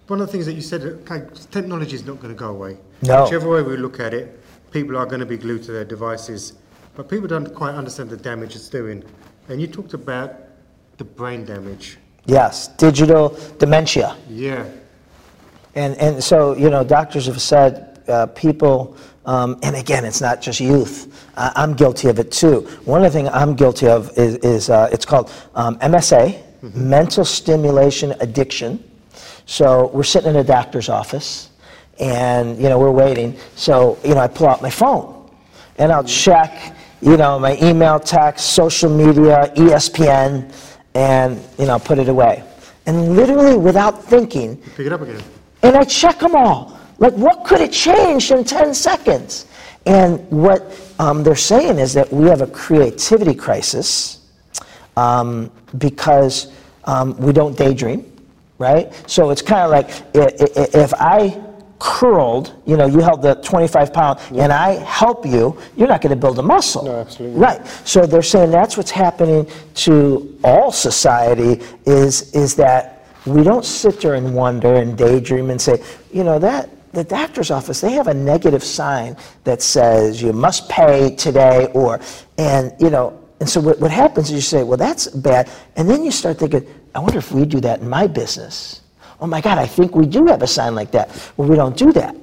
one 0.09 0.21
of 0.21 0.27
the 0.27 0.31
things 0.31 0.45
that 0.47 0.53
you 0.53 0.61
said, 0.61 0.81
okay, 0.81 1.23
technology 1.51 1.95
is 1.95 2.05
not 2.05 2.19
going 2.19 2.33
to 2.33 2.39
go 2.39 2.49
away. 2.49 2.77
No. 3.03 3.23
Whichever 3.23 3.49
way 3.49 3.61
we 3.61 3.77
look 3.77 3.99
at 3.99 4.13
it, 4.13 4.39
people 4.71 4.97
are 4.97 5.05
going 5.05 5.19
to 5.19 5.25
be 5.25 5.37
glued 5.37 5.63
to 5.63 5.71
their 5.71 5.85
devices. 5.85 6.53
But 6.95 7.07
people 7.07 7.27
don't 7.27 7.53
quite 7.53 7.75
understand 7.75 8.09
the 8.09 8.17
damage 8.17 8.55
it's 8.55 8.69
doing. 8.69 9.03
And 9.49 9.61
you 9.61 9.67
talked 9.67 9.93
about 9.93 10.33
the 10.97 11.03
brain 11.03 11.45
damage. 11.45 11.97
Yes, 12.25 12.69
digital 12.69 13.37
dementia. 13.59 14.17
Yeah. 14.27 14.65
And, 15.75 15.95
and 15.97 16.23
so, 16.23 16.55
you 16.55 16.69
know, 16.69 16.83
doctors 16.83 17.27
have 17.27 17.41
said 17.41 18.03
uh, 18.07 18.25
people, 18.27 18.97
um, 19.25 19.59
and 19.61 19.75
again, 19.75 20.05
it's 20.05 20.21
not 20.21 20.41
just 20.41 20.59
youth. 20.59 21.27
Uh, 21.37 21.51
I'm 21.55 21.73
guilty 21.75 22.09
of 22.09 22.17
it 22.17 22.31
too. 22.31 22.61
One 22.85 23.05
of 23.05 23.13
the 23.13 23.19
things 23.19 23.29
I'm 23.31 23.55
guilty 23.55 23.87
of 23.87 24.09
is, 24.17 24.37
is 24.37 24.69
uh, 24.71 24.89
it's 24.91 25.05
called 25.05 25.31
um, 25.53 25.77
MSA, 25.79 26.41
mm-hmm. 26.63 26.89
mental 26.89 27.23
stimulation 27.23 28.15
addiction. 28.19 28.83
So 29.49 29.87
we're 29.87 30.03
sitting 30.03 30.29
in 30.29 30.35
a 30.35 30.43
doctor's 30.43 30.89
office 30.89 31.49
and, 31.99 32.55
you 32.61 32.69
know, 32.69 32.77
we're 32.77 32.91
waiting. 32.91 33.35
So, 33.55 33.97
you 34.03 34.13
know, 34.13 34.21
I 34.21 34.27
pull 34.27 34.47
out 34.47 34.61
my 34.61 34.69
phone 34.69 35.27
and 35.79 35.91
I'll 35.91 36.03
check, 36.03 36.75
you 37.01 37.17
know, 37.17 37.39
my 37.39 37.57
email, 37.57 37.99
text, 37.99 38.53
social 38.53 38.95
media, 38.95 39.51
ESPN, 39.55 40.53
and, 40.93 41.43
you 41.57 41.65
know, 41.65 41.79
put 41.79 41.97
it 41.97 42.09
away. 42.09 42.43
And 42.85 43.15
literally 43.15 43.57
without 43.57 44.03
thinking, 44.03 44.55
pick 44.75 44.85
it 44.85 44.93
up 44.93 45.01
again. 45.01 45.23
And 45.63 45.75
I 45.75 45.83
check 45.83 46.19
them 46.19 46.35
all. 46.35 46.79
Like, 46.99 47.15
what 47.15 47.43
could 47.43 47.59
it 47.59 47.71
change 47.71 48.29
in 48.29 48.43
10 48.43 48.75
seconds? 48.75 49.47
And 49.87 50.29
what 50.29 50.79
um, 50.99 51.23
they're 51.23 51.35
saying 51.35 51.79
is 51.79 51.91
that 51.95 52.13
we 52.13 52.27
have 52.27 52.41
a 52.41 52.47
creativity 52.47 53.33
crisis 53.33 54.27
um, 54.95 55.49
because 55.79 56.53
um, 56.85 57.17
we 57.17 57.33
don't 57.33 57.57
daydream 57.57 58.05
right? 58.59 58.93
So 59.09 59.31
it's 59.31 59.41
kind 59.41 59.61
of 59.63 59.71
like 59.71 59.89
if 60.13 60.93
I 60.93 61.41
curled, 61.79 62.61
you 62.65 62.77
know, 62.77 62.85
you 62.85 62.99
held 62.99 63.21
the 63.21 63.35
25 63.35 63.93
pound, 63.93 64.19
yeah. 64.31 64.43
and 64.43 64.53
I 64.53 64.73
help 64.83 65.25
you, 65.25 65.57
you're 65.77 65.87
not 65.87 66.01
going 66.01 66.11
to 66.11 66.17
build 66.17 66.37
a 66.37 66.43
muscle. 66.43 66.83
No, 66.83 66.99
absolutely. 66.99 67.39
Right. 67.39 67.65
So 67.85 68.05
they're 68.05 68.21
saying 68.21 68.51
that's 68.51 68.75
what's 68.77 68.91
happening 68.91 69.47
to 69.75 70.37
all 70.43 70.71
society 70.71 71.63
is 71.85 72.33
is 72.35 72.55
that 72.55 73.07
we 73.25 73.43
don't 73.43 73.65
sit 73.65 74.01
there 74.01 74.15
and 74.15 74.35
wonder 74.35 74.75
and 74.75 74.97
daydream 74.97 75.49
and 75.49 75.61
say, 75.61 75.83
you 76.11 76.23
know, 76.23 76.39
that 76.39 76.69
the 76.93 77.03
doctor's 77.03 77.51
office, 77.51 77.81
they 77.81 77.91
have 77.91 78.07
a 78.07 78.13
negative 78.13 78.63
sign 78.63 79.15
that 79.43 79.61
says 79.61 80.21
you 80.21 80.33
must 80.33 80.67
pay 80.69 81.15
today 81.15 81.67
or, 81.73 81.99
and, 82.37 82.73
you 82.79 82.89
know, 82.89 83.18
and 83.39 83.49
so 83.49 83.61
what, 83.61 83.79
what 83.79 83.91
happens 83.91 84.29
is 84.29 84.31
you 84.31 84.41
say, 84.41 84.63
well, 84.63 84.77
that's 84.77 85.07
bad. 85.07 85.49
And 85.75 85.89
then 85.89 86.03
you 86.03 86.11
start 86.11 86.39
thinking, 86.39 86.67
I 86.93 86.99
wonder 86.99 87.19
if 87.19 87.31
we 87.31 87.45
do 87.45 87.59
that 87.61 87.79
in 87.79 87.89
my 87.89 88.07
business. 88.07 88.81
oh 89.21 89.27
my 89.27 89.41
God, 89.41 89.57
I 89.57 89.65
think 89.65 89.95
we 89.95 90.05
do 90.05 90.25
have 90.25 90.41
a 90.41 90.47
sign 90.47 90.75
like 90.75 90.91
that. 90.91 91.09
Well, 91.37 91.47
we 91.47 91.55
don't 91.55 91.77
do 91.77 91.91
that. 91.93 92.15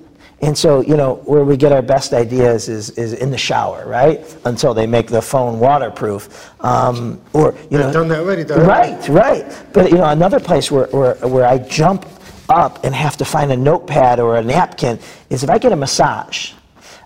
And 0.43 0.57
so, 0.57 0.83
you 0.83 0.99
know, 0.99 1.15
where 1.25 1.45
we 1.45 1.57
get 1.57 1.73
our 1.73 1.81
best 1.81 2.13
ideas 2.13 2.69
is, 2.69 2.91
is 2.91 3.15
in 3.15 3.31
the 3.31 3.39
shower, 3.39 3.87
right? 3.87 4.21
Until 4.45 4.75
they 4.75 4.87
make 4.87 5.07
the 5.07 5.23
phone 5.23 5.59
waterproof. 5.59 6.53
Um, 6.63 7.19
or, 7.33 7.55
you 7.71 7.79
know. 7.79 7.91
done 7.91 8.09
that 8.09 8.19
already, 8.19 8.43
though. 8.43 8.63
Right, 8.63 9.09
right. 9.09 9.65
But, 9.73 9.91
you 9.91 9.97
know, 9.97 10.05
another 10.05 10.39
place 10.39 10.71
where, 10.71 10.89
where, 10.89 11.15
where 11.27 11.47
I 11.47 11.57
jump 11.57 12.05
up 12.51 12.85
and 12.85 12.95
have 12.95 13.17
to 13.17 13.25
find 13.25 13.51
a 13.51 13.57
notepad 13.57 14.21
or 14.21 14.37
a 14.37 14.43
napkin 14.43 14.99
is 15.31 15.43
if 15.43 15.49
I 15.49 15.57
get 15.57 15.73
a 15.73 15.77
massage, 15.77 16.53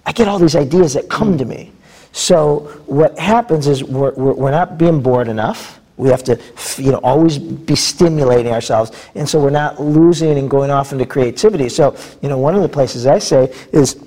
I 0.05 0.11
get 0.11 0.27
all 0.27 0.41
these 0.41 0.57
ideas 0.57 0.95
that 0.95 1.09
come 1.09 1.39
to 1.39 1.45
me. 1.45 1.71
So 2.13 2.83
what 2.87 3.19
happens 3.19 3.67
is 3.67 3.85
we're, 3.85 4.13
we're, 4.15 4.51
not 4.51 4.79
being 4.79 5.01
bored 5.01 5.29
enough 5.29 5.81
we 6.01 6.09
have 6.09 6.25
to, 6.25 6.41
you 6.79 6.93
know, 6.93 6.99
always 6.99 7.39
be 7.39 7.77
stimulating 7.77 8.53
ourselves, 8.53 8.91
and 9.15 9.29
so 9.29 9.39
we're 9.39 9.51
not 9.51 9.79
losing 9.79 10.39
and 10.39 10.49
going 10.49 10.71
off 10.71 10.93
into 10.93 11.05
creativity. 11.05 11.69
So, 11.69 11.95
you 12.23 12.31
know, 12.31 12.39
one 12.39 12.55
of 12.55 12.63
the 12.63 12.69
places 12.71 13.07
I 13.07 13.19
say 13.19 13.55
is 13.71 14.03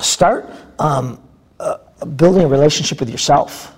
start 0.00 0.50
um, 0.78 1.20
uh, 1.60 1.76
building 2.16 2.44
a 2.44 2.48
relationship 2.48 3.00
with 3.00 3.10
yourself. 3.10 3.74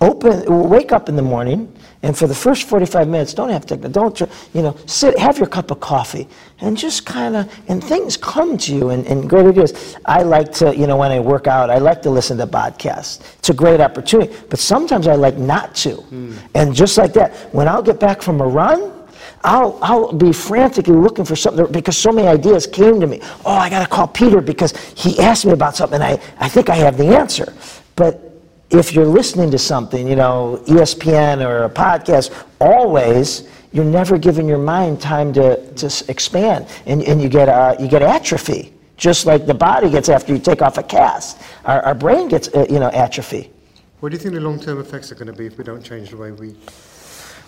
Open, 0.00 0.70
wake 0.70 0.90
up 0.90 1.10
in 1.10 1.16
the 1.16 1.22
morning 1.22 1.70
and 2.06 2.16
for 2.16 2.28
the 2.28 2.34
first 2.36 2.68
45 2.68 3.08
minutes, 3.08 3.34
don't 3.34 3.48
have 3.48 3.66
to, 3.66 3.76
don't, 3.76 4.20
you 4.54 4.62
know, 4.62 4.76
sit, 4.86 5.18
have 5.18 5.38
your 5.38 5.48
cup 5.48 5.72
of 5.72 5.80
coffee 5.80 6.28
and 6.60 6.76
just 6.76 7.04
kind 7.04 7.34
of, 7.34 7.52
and 7.66 7.82
things 7.82 8.16
come 8.16 8.56
to 8.58 8.72
you 8.72 8.90
and, 8.90 9.04
and 9.08 9.28
great 9.28 9.44
ideas. 9.44 9.96
I 10.04 10.22
like 10.22 10.52
to, 10.52 10.72
you 10.76 10.86
know, 10.86 10.96
when 10.96 11.10
I 11.10 11.18
work 11.18 11.48
out, 11.48 11.68
I 11.68 11.78
like 11.78 12.02
to 12.02 12.10
listen 12.10 12.38
to 12.38 12.46
podcasts. 12.46 13.22
It's 13.40 13.48
a 13.50 13.54
great 13.54 13.80
opportunity, 13.80 14.32
but 14.48 14.60
sometimes 14.60 15.08
I 15.08 15.16
like 15.16 15.36
not 15.36 15.74
to. 15.82 15.96
Mm. 15.96 16.38
And 16.54 16.72
just 16.72 16.96
like 16.96 17.12
that, 17.14 17.34
when 17.52 17.66
I'll 17.66 17.82
get 17.82 17.98
back 17.98 18.22
from 18.22 18.40
a 18.40 18.46
run, 18.46 18.92
I'll, 19.42 19.76
I'll 19.82 20.12
be 20.12 20.32
frantically 20.32 20.94
looking 20.94 21.24
for 21.24 21.34
something 21.34 21.66
because 21.72 21.98
so 21.98 22.12
many 22.12 22.28
ideas 22.28 22.68
came 22.68 23.00
to 23.00 23.08
me. 23.08 23.18
Oh, 23.44 23.50
I 23.50 23.68
got 23.68 23.80
to 23.80 23.88
call 23.88 24.06
Peter 24.06 24.40
because 24.40 24.76
he 24.94 25.18
asked 25.18 25.44
me 25.44 25.50
about 25.50 25.74
something. 25.74 26.00
And 26.00 26.04
I, 26.04 26.22
I 26.38 26.48
think 26.48 26.70
I 26.70 26.76
have 26.76 26.96
the 26.96 27.16
answer. 27.16 27.52
But 27.96 28.25
if 28.70 28.92
you're 28.92 29.06
listening 29.06 29.50
to 29.50 29.58
something, 29.58 30.06
you 30.06 30.16
know, 30.16 30.62
ESPN 30.66 31.46
or 31.46 31.64
a 31.64 31.70
podcast, 31.70 32.44
always, 32.60 33.48
you're 33.72 33.84
never 33.84 34.18
giving 34.18 34.48
your 34.48 34.58
mind 34.58 35.00
time 35.00 35.32
to, 35.34 35.72
to 35.74 36.04
expand, 36.08 36.66
and, 36.86 37.02
and 37.02 37.22
you, 37.22 37.28
get, 37.28 37.48
uh, 37.48 37.76
you 37.78 37.88
get 37.88 38.02
atrophy, 38.02 38.72
just 38.96 39.26
like 39.26 39.46
the 39.46 39.54
body 39.54 39.90
gets 39.90 40.08
after 40.08 40.32
you 40.32 40.38
take 40.38 40.62
off 40.62 40.78
a 40.78 40.82
cast. 40.82 41.40
Our, 41.64 41.80
our 41.82 41.94
brain 41.94 42.28
gets, 42.28 42.48
uh, 42.48 42.66
you 42.68 42.80
know, 42.80 42.90
atrophy. 42.90 43.50
What 44.00 44.10
do 44.10 44.16
you 44.16 44.22
think 44.22 44.34
the 44.34 44.40
long-term 44.40 44.80
effects 44.80 45.12
are 45.12 45.14
going 45.14 45.28
to 45.28 45.32
be 45.32 45.46
if 45.46 45.58
we 45.58 45.64
don't 45.64 45.82
change 45.82 46.10
the 46.10 46.16
way 46.16 46.32
we 46.32 46.54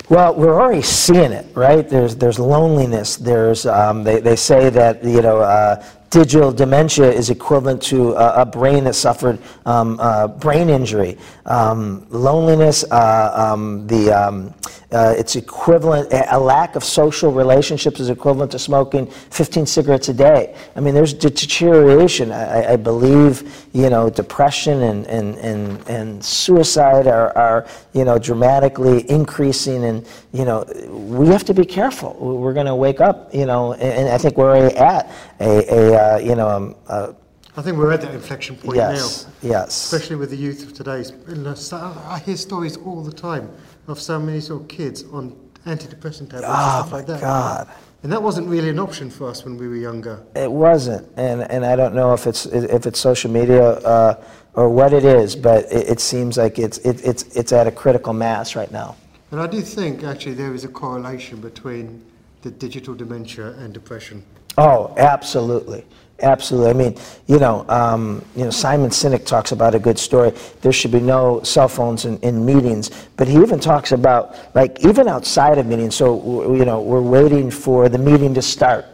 well, 0.09 0.33
we're 0.33 0.59
already 0.59 0.81
seeing 0.81 1.31
it, 1.31 1.55
right? 1.55 1.87
There's, 1.87 2.15
there's 2.15 2.39
loneliness. 2.39 3.15
There's, 3.15 3.67
um, 3.67 4.03
they, 4.03 4.19
they 4.19 4.35
say 4.35 4.71
that, 4.71 5.03
you 5.03 5.21
know, 5.21 5.37
uh, 5.37 5.85
digital 6.09 6.51
dementia 6.51 7.11
is 7.11 7.29
equivalent 7.29 7.81
to 7.83 8.13
a, 8.13 8.41
a 8.41 8.45
brain 8.45 8.83
that 8.85 8.95
suffered 8.95 9.39
um, 9.65 9.99
uh, 9.99 10.27
brain 10.27 10.69
injury. 10.69 11.17
Um, 11.45 12.05
loneliness, 12.09 12.83
uh, 12.91 13.31
um, 13.35 13.87
the, 13.87 14.11
um, 14.11 14.53
uh, 14.91 15.13
it's 15.17 15.35
equivalent, 15.35 16.11
a 16.11 16.39
lack 16.39 16.75
of 16.75 16.83
social 16.83 17.31
relationships 17.31 17.99
is 17.99 18.09
equivalent 18.09 18.51
to 18.51 18.59
smoking 18.59 19.05
15 19.05 19.67
cigarettes 19.67 20.09
a 20.09 20.13
day. 20.13 20.55
I 20.75 20.79
mean, 20.79 20.95
there's 20.95 21.13
deterioration. 21.13 22.31
I, 22.31 22.73
I 22.73 22.75
believe, 22.75 23.67
you 23.73 23.91
know, 23.91 24.09
depression 24.09 24.81
and, 24.81 25.05
and, 25.05 25.37
and, 25.37 25.87
and 25.87 26.25
suicide 26.25 27.05
are, 27.05 27.37
are, 27.37 27.67
you 27.93 28.03
know, 28.03 28.17
dramatically 28.17 29.07
increasing. 29.11 29.83
And, 29.83 30.07
you 30.33 30.43
know, 30.43 30.65
we 30.87 31.27
have 31.27 31.43
to 31.45 31.53
be 31.53 31.65
careful. 31.65 32.15
We're 32.19 32.53
going 32.53 32.65
to 32.65 32.75
wake 32.75 32.99
up, 32.99 33.33
you 33.33 33.45
know, 33.45 33.73
and, 33.73 33.83
and 33.83 34.09
I 34.09 34.17
think 34.17 34.37
we're 34.37 34.69
at 34.69 35.11
a, 35.39 35.93
a 35.93 35.98
uh, 35.99 36.17
you 36.19 36.35
know, 36.35 36.49
um, 36.49 36.75
uh, 36.87 37.13
I 37.57 37.61
think 37.61 37.77
we're 37.77 37.91
at 37.91 38.01
that 38.01 38.13
inflection 38.13 38.55
point 38.55 38.77
yes, 38.77 39.25
now. 39.25 39.49
Yes. 39.49 39.69
Especially 39.69 40.15
with 40.15 40.29
the 40.29 40.37
youth 40.37 40.63
of 40.63 40.73
today. 40.73 41.03
I 41.27 42.19
hear 42.19 42.37
stories 42.37 42.77
all 42.77 43.03
the 43.03 43.11
time 43.11 43.51
of 43.87 43.99
so 43.99 44.19
many 44.19 44.39
sort 44.39 44.61
of 44.61 44.67
kids 44.67 45.03
on 45.11 45.35
antidepressant 45.65 46.29
tablets 46.29 46.47
oh, 46.47 46.79
and 46.79 46.87
stuff 46.87 46.91
like 46.93 47.05
that. 47.07 47.21
God. 47.21 47.67
And 48.01 48.11
that 48.13 48.23
wasn't 48.23 48.47
really 48.47 48.69
an 48.69 48.79
option 48.79 49.09
for 49.09 49.27
us 49.27 49.43
when 49.43 49.57
we 49.57 49.67
were 49.67 49.75
younger. 49.75 50.23
It 50.33 50.49
wasn't, 50.49 51.05
and 51.17 51.41
and 51.51 51.65
I 51.65 51.75
don't 51.75 51.93
know 51.93 52.13
if 52.13 52.27
it's 52.27 52.45
if 52.45 52.85
it's 52.85 52.97
social 52.97 53.29
media 53.29 53.61
uh, 53.79 54.23
or 54.53 54.69
what 54.69 54.93
it 54.93 55.03
is, 55.03 55.35
but 55.35 55.65
it, 55.65 55.89
it 55.89 55.99
seems 55.99 56.37
like 56.37 56.59
it's 56.59 56.77
it, 56.77 57.03
it's 57.03 57.23
it's 57.35 57.51
at 57.51 57.67
a 57.67 57.71
critical 57.71 58.13
mass 58.13 58.55
right 58.55 58.71
now. 58.71 58.95
And 59.31 59.41
I 59.41 59.47
do 59.47 59.59
think 59.61 60.03
actually 60.03 60.35
there 60.35 60.53
is 60.53 60.63
a 60.63 60.69
correlation 60.69 61.41
between 61.41 62.01
the 62.41 62.51
digital 62.51 62.95
dementia 62.95 63.49
and 63.57 63.73
depression. 63.73 64.23
Oh, 64.59 64.93
absolutely. 64.97 65.85
Absolutely. 66.21 66.69
I 66.69 66.73
mean, 66.73 66.97
you 67.27 67.39
know, 67.39 67.65
um, 67.69 68.21
you 68.35 68.43
know, 68.43 68.49
Simon 68.49 68.89
Sinek 68.89 69.25
talks 69.25 69.53
about 69.53 69.73
a 69.73 69.79
good 69.79 69.97
story. 69.97 70.33
There 70.59 70.73
should 70.73 70.91
be 70.91 70.99
no 70.99 71.41
cell 71.43 71.69
phones 71.69 72.03
in, 72.03 72.17
in, 72.19 72.45
meetings, 72.45 72.91
but 73.15 73.25
he 73.25 73.37
even 73.41 73.57
talks 73.61 73.93
about 73.93 74.35
like 74.55 74.83
even 74.83 75.07
outside 75.07 75.59
of 75.59 75.65
meetings. 75.65 75.95
So 75.95 76.53
you 76.53 76.65
know, 76.65 76.81
we're 76.81 76.99
waiting 76.99 77.49
for 77.49 77.87
the 77.87 77.97
meeting 77.97 78.33
to 78.33 78.41
start, 78.41 78.85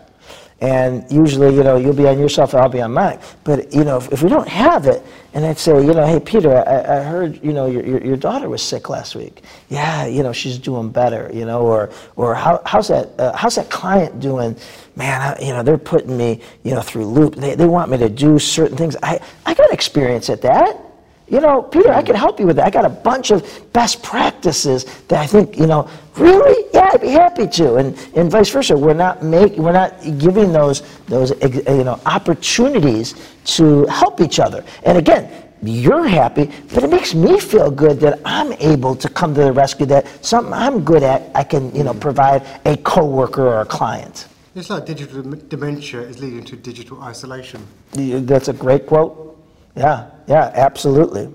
and 0.62 1.06
usually, 1.12 1.54
you 1.54 1.64
know, 1.64 1.76
you'll 1.76 1.94
be 1.94 2.08
on 2.08 2.18
your 2.18 2.30
cell 2.30 2.48
phone, 2.48 2.62
I'll 2.62 2.70
be 2.70 2.82
on 2.82 2.94
mine. 2.94 3.20
But, 3.44 3.74
you 3.74 3.84
know, 3.84 3.98
if, 3.98 4.12
if 4.14 4.24
we 4.24 4.30
don't 4.30 4.48
have 4.48 4.86
it, 4.86 5.06
and 5.34 5.46
I'd 5.46 5.58
say, 5.58 5.74
you 5.74 5.94
know, 5.94 6.08
hey, 6.08 6.20
Peter, 6.22 6.58
I, 6.58 7.00
I 7.00 7.04
heard, 7.04 7.44
you 7.44 7.52
know, 7.52 7.66
your, 7.66 7.86
your, 7.86 8.02
your, 8.02 8.16
daughter 8.16 8.48
was 8.48 8.64
sick 8.64 8.88
last 8.90 9.16
week. 9.16 9.44
Yeah, 9.68 10.06
you 10.06 10.24
know, 10.24 10.32
she's 10.32 10.58
doing 10.58 10.90
better, 10.90 11.30
you 11.34 11.44
know, 11.44 11.62
or, 11.62 11.92
or 12.16 12.36
how, 12.36 12.62
how's, 12.66 12.88
that, 12.88 13.20
uh, 13.20 13.36
how's 13.36 13.56
that 13.56 13.70
client 13.70 14.22
doing? 14.22 14.56
Man, 14.96 15.22
I, 15.22 15.42
you 15.44 15.52
know, 15.52 15.62
they're 15.62 15.78
putting 15.78 16.16
me, 16.16 16.40
you 16.64 16.74
know, 16.74 16.82
through 16.82 17.06
loop. 17.06 17.36
They, 17.36 17.56
they 17.56 17.66
want 17.66 17.92
me 17.92 17.98
to 17.98 18.08
do 18.08 18.40
certain 18.40 18.78
things. 18.78 18.96
I, 19.04 19.20
I 19.46 19.54
got 19.54 19.74
experience 19.74 20.30
at 20.30 20.42
that. 20.44 20.80
You 21.28 21.42
know, 21.42 21.64
Peter, 21.64 21.92
I 21.92 22.04
can 22.04 22.16
help 22.16 22.40
you 22.40 22.46
with 22.46 22.58
that. 22.58 22.68
I 22.68 22.70
got 22.70 22.86
a 22.86 22.90
bunch 22.90 23.32
of 23.32 23.44
best 23.74 24.04
practices 24.04 24.86
that 25.08 25.20
I 25.20 25.26
think, 25.26 25.58
you 25.58 25.66
know, 25.66 25.90
really, 26.18 26.70
yeah, 26.72 26.92
I'd 26.94 27.02
be 27.02 27.10
happy 27.10 27.48
to, 27.48 27.76
and, 27.76 27.98
and 28.16 28.30
vice 28.30 28.50
versa. 28.50 28.78
We're 28.78 28.94
not 28.94 29.24
make, 29.24 29.54
we're 29.54 29.72
not 29.72 30.00
giving 30.20 30.54
those 30.54 30.84
those 31.08 31.32
eh, 31.42 31.62
you 31.74 31.84
know 31.84 32.00
opportunities 32.06 33.16
to 33.46 33.86
help 33.88 34.22
each 34.22 34.40
other. 34.40 34.64
And 34.84 34.98
again, 34.98 35.32
you're 35.64 36.08
happy, 36.08 36.52
but 36.74 36.84
it 36.84 36.90
makes 36.90 37.16
me 37.16 37.40
feel 37.40 37.72
good 37.72 38.00
that 38.02 38.20
I'm 38.24 38.54
able 38.54 38.96
to 38.96 39.10
come 39.10 39.34
to 39.36 39.42
the 39.46 39.52
rescue. 39.52 39.86
That 39.88 40.06
something 40.24 40.54
I'm 40.54 40.84
good 40.84 41.04
at, 41.04 41.32
I 41.36 41.44
can 41.44 41.74
you 41.76 41.84
know 41.84 41.94
provide 41.94 42.46
a 42.66 42.78
coworker 42.78 43.48
or 43.48 43.62
a 43.62 43.66
client. 43.66 44.28
It's 44.56 44.70
like 44.70 44.86
digital 44.86 45.22
dementia 45.24 46.02
is 46.02 46.20
leading 46.20 46.46
to 46.46 46.56
digital 46.56 47.02
isolation. 47.02 47.66
That's 47.92 48.48
a 48.48 48.54
great 48.54 48.88
quote. 48.88 49.38
Yeah, 49.76 50.10
yeah, 50.28 50.52
absolutely. 50.54 51.34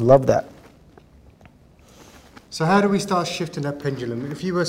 Love 0.00 0.26
that. 0.26 0.48
So 2.50 2.64
how 2.64 2.80
do 2.80 2.88
we 2.88 2.98
start 2.98 3.28
shifting 3.28 3.62
that 3.64 3.78
pendulum? 3.78 4.30
If 4.32 4.42
you 4.42 4.54
were 4.54 4.66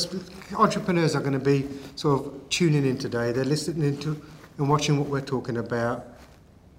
entrepreneurs 0.58 1.16
are 1.16 1.22
going 1.22 1.34
to 1.34 1.40
be 1.40 1.68
sort 1.96 2.26
of 2.26 2.50
tuning 2.50 2.86
in 2.86 2.98
today, 2.98 3.32
they're 3.32 3.46
listening 3.46 3.98
to 4.00 4.22
and 4.58 4.70
watching 4.70 4.98
what 4.98 5.08
we're 5.08 5.22
talking 5.22 5.58
about, 5.58 6.06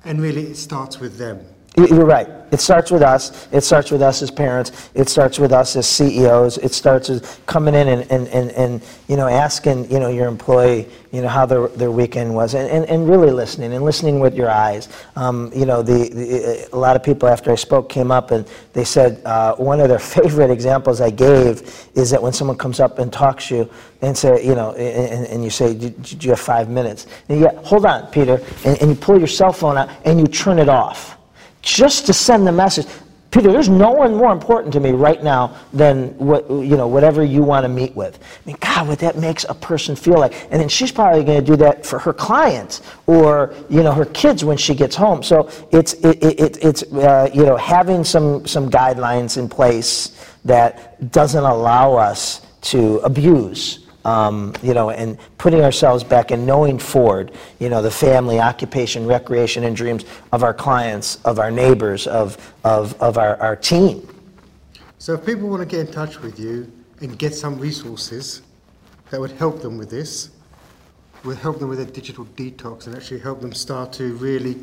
and 0.04 0.20
really 0.20 0.42
it 0.42 0.56
starts 0.56 0.98
with 0.98 1.16
them. 1.16 1.44
You're 1.76 2.06
right. 2.06 2.28
It 2.50 2.60
starts 2.60 2.90
with 2.90 3.02
us. 3.02 3.46
It 3.52 3.60
starts 3.62 3.90
with 3.90 4.00
us 4.00 4.22
as 4.22 4.30
parents. 4.30 4.90
It 4.94 5.08
starts 5.08 5.38
with 5.38 5.52
us 5.52 5.76
as 5.76 5.86
CEOs. 5.86 6.58
It 6.58 6.72
starts 6.72 7.08
with 7.10 7.40
coming 7.46 7.74
in 7.74 7.88
and, 7.88 8.10
and, 8.10 8.26
and, 8.28 8.50
and 8.52 8.82
you 9.06 9.16
know, 9.16 9.28
asking, 9.28 9.90
you 9.90 10.00
know, 10.00 10.08
your 10.08 10.28
employee, 10.28 10.88
you 11.12 11.20
know, 11.20 11.28
how 11.28 11.44
their, 11.44 11.68
their 11.68 11.90
weekend 11.90 12.34
was 12.34 12.54
and, 12.54 12.68
and, 12.70 12.86
and 12.86 13.08
really 13.08 13.30
listening 13.30 13.74
and 13.74 13.84
listening 13.84 14.18
with 14.18 14.34
your 14.34 14.50
eyes. 14.50 14.88
Um, 15.14 15.50
you 15.54 15.66
know, 15.66 15.82
the, 15.82 16.08
the, 16.08 16.68
a 16.72 16.76
lot 16.76 16.96
of 16.96 17.02
people 17.02 17.28
after 17.28 17.52
I 17.52 17.54
spoke 17.54 17.90
came 17.90 18.10
up 18.10 18.30
and 18.30 18.48
they 18.72 18.84
said 18.84 19.20
uh, 19.26 19.54
one 19.56 19.80
of 19.80 19.88
their 19.88 19.98
favorite 19.98 20.50
examples 20.50 21.02
I 21.02 21.10
gave 21.10 21.88
is 21.94 22.10
that 22.10 22.22
when 22.22 22.32
someone 22.32 22.56
comes 22.56 22.80
up 22.80 22.98
and 22.98 23.12
talks 23.12 23.48
to 23.48 23.56
you 23.56 23.70
and 24.00 24.16
say, 24.16 24.44
you 24.44 24.54
know, 24.54 24.72
and, 24.72 25.26
and 25.26 25.44
you 25.44 25.50
say, 25.50 25.74
do, 25.74 25.92
you 26.20 26.30
have 26.30 26.40
five 26.40 26.70
minutes? 26.70 27.06
And 27.28 27.38
you 27.38 27.46
get, 27.46 27.56
hold 27.56 27.84
on, 27.84 28.06
Peter, 28.06 28.40
and, 28.64 28.80
and 28.80 28.90
you 28.90 28.96
pull 28.96 29.18
your 29.18 29.28
cell 29.28 29.52
phone 29.52 29.76
out 29.76 29.90
and 30.06 30.18
you 30.18 30.26
turn 30.26 30.58
it 30.58 30.70
off 30.70 31.17
just 31.68 32.06
to 32.06 32.12
send 32.12 32.46
the 32.46 32.52
message. 32.52 32.86
Peter, 33.30 33.52
there's 33.52 33.68
no 33.68 33.90
one 33.90 34.14
more 34.14 34.32
important 34.32 34.72
to 34.72 34.80
me 34.80 34.92
right 34.92 35.22
now 35.22 35.54
than 35.74 36.16
what, 36.16 36.48
you 36.48 36.78
know, 36.78 36.88
whatever 36.88 37.22
you 37.22 37.42
want 37.42 37.64
to 37.64 37.68
meet 37.68 37.94
with. 37.94 38.18
I 38.18 38.46
mean, 38.46 38.56
God, 38.58 38.88
what 38.88 38.98
that 39.00 39.18
makes 39.18 39.44
a 39.44 39.54
person 39.54 39.94
feel 39.94 40.18
like. 40.18 40.32
And 40.50 40.58
then 40.58 40.68
she's 40.68 40.90
probably 40.90 41.24
going 41.24 41.38
to 41.38 41.44
do 41.44 41.54
that 41.56 41.84
for 41.84 41.98
her 41.98 42.14
clients 42.14 42.80
or, 43.06 43.54
you 43.68 43.82
know, 43.82 43.92
her 43.92 44.06
kids 44.06 44.46
when 44.46 44.56
she 44.56 44.74
gets 44.74 44.96
home. 44.96 45.22
So 45.22 45.50
it's, 45.72 45.92
it, 45.92 46.22
it, 46.24 46.64
it's 46.64 46.82
uh, 46.84 47.28
you 47.34 47.44
know, 47.44 47.58
having 47.58 48.02
some, 48.02 48.46
some 48.46 48.70
guidelines 48.70 49.36
in 49.36 49.46
place 49.46 50.26
that 50.46 51.12
doesn't 51.12 51.44
allow 51.44 51.94
us 51.94 52.46
to 52.62 52.96
abuse 53.00 53.87
um, 54.08 54.54
you 54.62 54.72
know, 54.72 54.88
and 54.88 55.18
putting 55.36 55.60
ourselves 55.60 56.02
back 56.02 56.30
and 56.30 56.46
knowing 56.46 56.78
forward, 56.78 57.30
you 57.58 57.68
know, 57.68 57.82
the 57.82 57.90
family, 57.90 58.40
occupation, 58.40 59.06
recreation, 59.06 59.64
and 59.64 59.76
dreams 59.76 60.06
of 60.32 60.42
our 60.42 60.54
clients, 60.54 61.16
of 61.26 61.38
our 61.38 61.50
neighbors, 61.50 62.06
of, 62.06 62.54
of, 62.64 63.00
of 63.02 63.18
our, 63.18 63.36
our 63.36 63.54
team. 63.54 64.08
So 64.96 65.12
if 65.12 65.26
people 65.26 65.48
want 65.48 65.60
to 65.60 65.66
get 65.66 65.86
in 65.86 65.92
touch 65.92 66.20
with 66.22 66.40
you 66.40 66.72
and 67.00 67.18
get 67.18 67.34
some 67.34 67.58
resources 67.58 68.42
that 69.10 69.20
would 69.20 69.32
help 69.32 69.60
them 69.60 69.76
with 69.76 69.90
this, 69.90 70.30
would 71.24 71.36
help 71.36 71.58
them 71.58 71.68
with 71.68 71.78
their 71.78 71.86
digital 71.86 72.24
detox 72.24 72.86
and 72.86 72.96
actually 72.96 73.20
help 73.20 73.42
them 73.42 73.52
start 73.52 73.92
to 73.92 74.14
really 74.14 74.56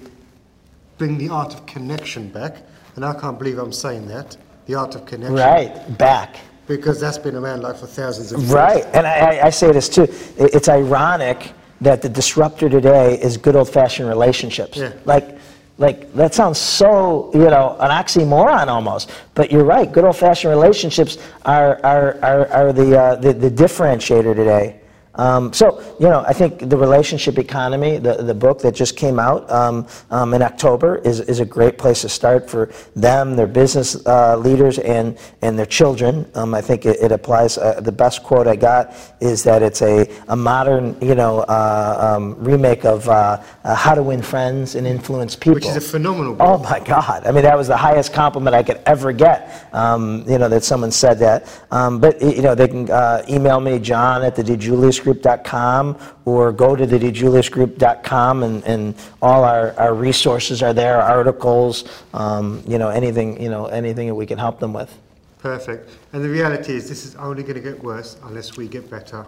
bring 0.97 1.19
the 1.19 1.29
art 1.29 1.53
of 1.53 1.65
connection 1.67 2.29
back. 2.29 2.63
And 2.95 3.05
I 3.05 3.13
can't 3.13 3.37
believe 3.37 3.59
I'm 3.59 3.73
saying 3.73 4.07
that, 4.07 4.37
the 4.65 4.73
art 4.73 4.95
of 4.95 5.05
connection. 5.05 5.35
Right, 5.35 5.97
back. 5.97 6.37
Because 6.67 6.99
that's 6.99 7.17
been 7.19 7.35
around 7.35 7.61
like 7.61 7.77
for 7.77 7.85
thousands 7.85 8.31
of 8.31 8.39
years. 8.39 8.51
Right, 8.51 8.85
and 8.93 9.05
I, 9.05 9.47
I 9.47 9.49
say 9.51 9.71
this 9.71 9.87
too. 9.87 10.07
It's 10.37 10.67
ironic 10.67 11.51
that 11.81 12.01
the 12.01 12.09
disruptor 12.09 12.69
today 12.69 13.21
is 13.21 13.37
good 13.37 13.55
old-fashioned 13.55 14.07
relationships. 14.09 14.77
Yeah. 14.77 14.93
Like, 15.05 15.37
like 15.77 16.11
that 16.13 16.33
sounds 16.33 16.57
so 16.57 17.29
you 17.33 17.49
know 17.49 17.75
an 17.79 17.91
oxymoron 17.91 18.67
almost. 18.67 19.11
But 19.35 19.51
you're 19.51 19.65
right. 19.65 19.91
Good 19.91 20.05
old-fashioned 20.05 20.51
relationships 20.51 21.17
are 21.45 21.79
are 21.83 22.17
are, 22.23 22.47
are 22.47 22.73
the, 22.73 22.99
uh, 22.99 23.15
the 23.17 23.33
the 23.33 23.51
differentiator 23.51 24.35
today. 24.35 24.79
Um, 25.17 25.53
so, 25.53 25.81
you 25.99 26.07
know, 26.07 26.23
I 26.27 26.33
think 26.33 26.69
the 26.69 26.77
relationship 26.77 27.37
economy, 27.37 27.97
the, 27.97 28.15
the 28.15 28.33
book 28.33 28.59
that 28.59 28.75
just 28.75 28.97
came 28.97 29.19
out 29.19 29.49
um, 29.49 29.87
um, 30.11 30.33
in 30.33 30.41
October, 30.41 30.97
is, 30.97 31.21
is 31.21 31.39
a 31.39 31.45
great 31.45 31.77
place 31.77 32.01
to 32.01 32.09
start 32.09 32.49
for 32.49 32.71
them, 32.95 33.35
their 33.35 33.47
business 33.47 34.05
uh, 34.05 34.37
leaders, 34.37 34.79
and, 34.79 35.17
and 35.41 35.57
their 35.57 35.65
children. 35.65 36.29
Um, 36.35 36.53
I 36.53 36.61
think 36.61 36.85
it, 36.85 36.99
it 37.01 37.11
applies. 37.11 37.57
Uh, 37.57 37.79
the 37.79 37.91
best 37.91 38.23
quote 38.23 38.47
I 38.47 38.55
got 38.55 38.93
is 39.21 39.43
that 39.43 39.63
it's 39.63 39.81
a, 39.81 40.09
a 40.27 40.35
modern, 40.35 40.97
you 41.01 41.15
know, 41.15 41.39
uh, 41.41 42.15
um, 42.15 42.35
remake 42.43 42.85
of 42.85 43.07
uh, 43.07 43.41
uh, 43.63 43.75
How 43.75 43.95
to 43.95 44.03
Win 44.03 44.21
Friends 44.21 44.75
and 44.75 44.85
Influence 44.85 45.35
People. 45.35 45.55
Which 45.55 45.65
is 45.65 45.77
a 45.77 45.81
phenomenal 45.81 46.33
book. 46.35 46.47
Oh, 46.47 46.57
my 46.59 46.79
God. 46.79 47.25
I 47.25 47.31
mean, 47.31 47.43
that 47.43 47.57
was 47.57 47.67
the 47.67 47.77
highest 47.77 48.13
compliment 48.13 48.55
I 48.55 48.63
could 48.63 48.81
ever 48.85 49.13
get, 49.13 49.69
um, 49.73 50.25
you 50.27 50.37
know, 50.37 50.49
that 50.49 50.63
someone 50.63 50.91
said 50.91 51.19
that. 51.19 51.47
but, 51.69 52.21
you 52.21 52.41
know, 52.41 52.55
they 52.55 52.67
can 52.67 52.89
uh, 52.89 53.23
email 53.29 53.59
me, 53.59 53.79
John 53.79 54.23
at 54.23 54.35
the 54.35 54.43
DiJulius 54.43 55.04
DiJuliusGroup.com 55.05 55.97
or 56.25 56.51
go 56.51 56.75
to 56.75 56.85
the 56.85 58.43
and, 58.43 58.63
and 58.63 58.95
all 59.21 59.43
our, 59.43 59.73
our 59.79 59.93
resources 59.93 60.61
are 60.63 60.73
there, 60.73 61.01
articles, 61.01 61.85
um, 62.13 62.63
you 62.67 62.77
know, 62.77 62.89
anything, 62.89 63.41
you 63.41 63.49
know, 63.49 63.67
anything 63.67 64.07
that 64.07 64.15
we 64.15 64.25
can 64.25 64.37
help 64.37 64.59
them 64.59 64.73
with. 64.73 64.97
Perfect. 65.39 65.89
And 66.13 66.23
the 66.23 66.29
reality 66.29 66.73
is 66.73 66.89
this 66.89 67.05
is 67.05 67.15
only 67.15 67.43
going 67.43 67.55
to 67.55 67.61
get 67.61 67.81
worse 67.83 68.17
unless 68.23 68.57
we 68.57 68.67
get 68.67 68.89
better. 68.89 69.25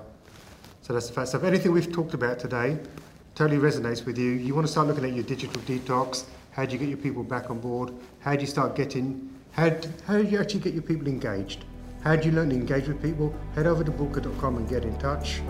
So 0.81 0.93
that's 0.93 1.07
the 1.07 1.13
fact. 1.13 1.33
If 1.33 1.43
anything 1.43 1.71
we've 1.71 1.91
talked 1.91 2.13
about 2.13 2.39
today 2.39 2.79
totally 3.35 3.59
resonates 3.59 4.05
with 4.05 4.17
you, 4.17 4.31
you 4.31 4.55
want 4.55 4.65
to 4.65 4.71
start 4.71 4.87
looking 4.87 5.05
at 5.05 5.13
your 5.13 5.23
digital 5.23 5.61
detox, 5.63 6.25
how 6.51 6.65
do 6.65 6.73
you 6.73 6.79
get 6.79 6.89
your 6.89 6.97
people 6.97 7.23
back 7.23 7.51
on 7.51 7.59
board? 7.59 7.93
How 8.19 8.33
do 8.33 8.41
you 8.41 8.47
start 8.47 8.75
getting, 8.75 9.29
how 9.51 9.69
how 10.07 10.17
do 10.17 10.23
you 10.23 10.39
actually 10.39 10.61
get 10.61 10.73
your 10.73 10.81
people 10.81 11.07
engaged? 11.07 11.65
How 12.03 12.15
do 12.15 12.29
you 12.29 12.33
learn 12.33 12.49
to 12.49 12.55
engage 12.55 12.87
with 12.87 13.01
people? 13.01 13.35
Head 13.53 13.67
over 13.67 13.83
to 13.83 13.91
booker.com 13.91 14.57
and 14.57 14.69
get 14.69 14.83
in 14.85 14.97
touch. 14.97 15.41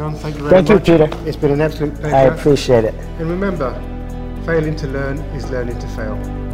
John, 0.00 0.14
thank 0.14 0.36
you 0.36 0.48
very 0.48 0.64
thank 0.64 0.68
much. 0.70 0.86
Thank 0.86 0.98
you, 0.98 1.08
Peter. 1.10 1.28
It's 1.28 1.36
been 1.36 1.50
an 1.50 1.60
absolute 1.60 1.94
pleasure. 1.96 2.16
I 2.16 2.22
appreciate 2.22 2.84
it. 2.84 2.94
And 3.18 3.28
remember, 3.28 3.70
failing 4.46 4.74
to 4.76 4.86
learn 4.86 5.18
is 5.36 5.50
learning 5.50 5.78
to 5.78 5.86
fail. 5.88 6.49